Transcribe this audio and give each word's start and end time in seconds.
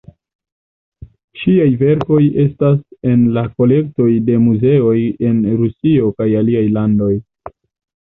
Ŝiaj 1.41 1.67
verkoj 1.81 2.23
estas 2.45 2.81
en 3.13 3.23
la 3.37 3.45
kolektoj 3.61 4.09
de 4.33 4.41
muzeoj 4.49 4.97
en 5.31 5.41
Rusio 5.63 6.13
kaj 6.21 6.33
aliaj 6.45 6.69
landoj. 6.77 7.17